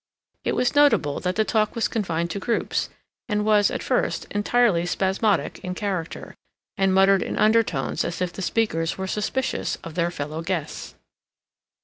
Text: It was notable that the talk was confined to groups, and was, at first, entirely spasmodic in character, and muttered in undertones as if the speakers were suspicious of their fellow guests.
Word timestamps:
It 0.43 0.53
was 0.55 0.73
notable 0.73 1.19
that 1.19 1.35
the 1.35 1.45
talk 1.45 1.75
was 1.75 1.87
confined 1.87 2.31
to 2.31 2.39
groups, 2.39 2.89
and 3.29 3.45
was, 3.45 3.69
at 3.69 3.83
first, 3.83 4.25
entirely 4.31 4.87
spasmodic 4.87 5.59
in 5.59 5.75
character, 5.75 6.33
and 6.75 6.91
muttered 6.91 7.21
in 7.21 7.37
undertones 7.37 8.03
as 8.03 8.19
if 8.19 8.33
the 8.33 8.41
speakers 8.41 8.97
were 8.97 9.05
suspicious 9.05 9.77
of 9.83 9.93
their 9.93 10.09
fellow 10.09 10.41
guests. 10.41 10.95